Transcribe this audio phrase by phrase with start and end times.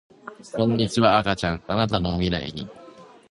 [0.53, 2.67] こんにちは赤ちゃんあなたの未来に